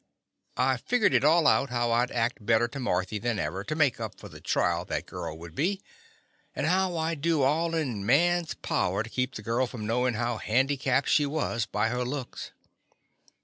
[0.57, 3.63] I figgered it all out how I 'd act bet ter to Marthy than ever,
[3.63, 5.79] to make up for the trial that girl would be,
[6.55, 10.15] and how I 'd do all in man's power to keep the girl from knowin^
[10.15, 12.49] how handi capped she was by her looks.